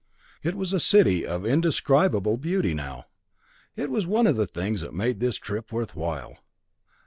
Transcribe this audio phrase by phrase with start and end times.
[0.41, 3.05] It was a city of indescribable beauty now.
[3.75, 6.39] It was one of the things that made this trip worthwhile.